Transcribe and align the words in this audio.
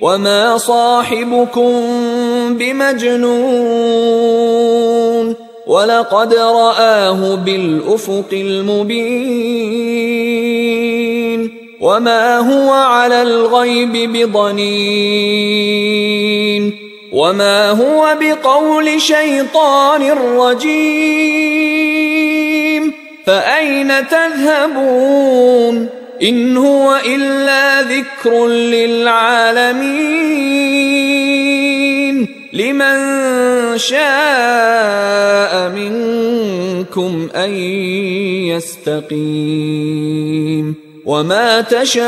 وما 0.00 0.58
صاحبكم 0.58 1.72
بمجنون. 2.50 3.50
ولقد 5.66 6.34
رآه 6.34 7.34
بالأفق 7.34 8.28
المبين. 8.32 8.90
وما 11.80 12.38
هو 12.38 12.70
على 12.70 13.22
الغيب 13.22 14.12
بضنين. 14.12 14.70
وما 17.12 17.70
هو 17.70 18.16
بقول 18.20 19.00
شيطان 19.00 20.12
رجيم. 20.38 21.79
فأين 23.26 24.08
تذهبون 24.08 25.88
إن 26.22 26.56
هو 26.56 27.00
إلا 27.06 27.82
ذكر 27.82 28.46
للعالمين 28.46 29.90
لمن 32.52 32.98
شاء 33.78 35.68
منكم 35.68 37.28
أن 37.36 37.50
يستقيم 38.50 40.74
وما 41.06 41.60
تشاءون 41.60 42.04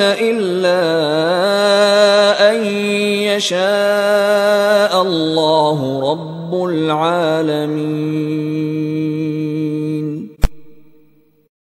إلا 0.00 0.80
أن 2.50 2.64
يشاء 3.34 5.02
الله 5.02 6.10
رب 6.10 6.64
العالمين 6.64 8.85